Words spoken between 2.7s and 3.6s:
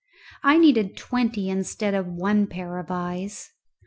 of eyes.